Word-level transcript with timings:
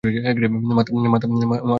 মাতাল 0.69 1.29
ছিলাম 1.31 1.51
আমি! 1.51 1.67